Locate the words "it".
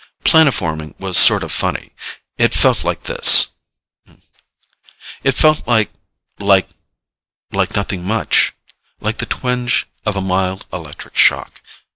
2.39-2.55